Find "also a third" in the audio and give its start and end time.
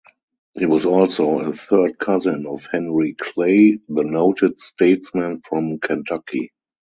0.87-1.99